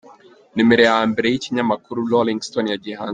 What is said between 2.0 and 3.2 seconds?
Rolling Stone yagiye hanze.